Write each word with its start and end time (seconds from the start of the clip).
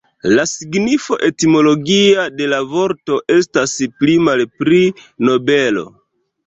La 0.37 0.43
signifo 0.51 1.17
etimologia 1.27 2.25
de 2.39 2.49
la 2.55 2.63
vorto 2.73 3.21
estas 3.39 3.77
pli 4.01 4.19
malpli 4.31 4.85
"nobelo". 5.31 5.89